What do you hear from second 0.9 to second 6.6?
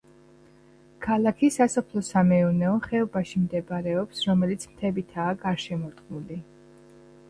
ქალაქი სასოფლო-სამეურნეო ხეობაში მდებარეობს, რომელიც მთებითაა გარშემორტყმული.